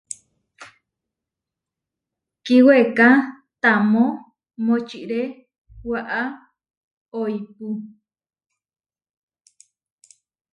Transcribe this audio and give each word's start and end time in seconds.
Kíweká 2.45 3.09
tamó 3.61 4.05
močiré 4.65 5.21
waʼá 5.89 6.21
óipu. 7.19 7.67